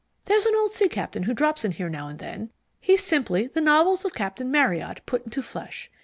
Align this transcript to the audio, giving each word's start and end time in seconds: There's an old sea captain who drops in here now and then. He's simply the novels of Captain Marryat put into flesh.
There's 0.25 0.47
an 0.47 0.55
old 0.55 0.73
sea 0.73 0.89
captain 0.89 1.21
who 1.21 1.33
drops 1.35 1.63
in 1.63 1.73
here 1.73 1.87
now 1.87 2.07
and 2.07 2.17
then. 2.17 2.49
He's 2.79 3.03
simply 3.03 3.45
the 3.45 3.61
novels 3.61 4.03
of 4.03 4.15
Captain 4.15 4.49
Marryat 4.49 5.05
put 5.05 5.25
into 5.25 5.43
flesh. 5.43 5.91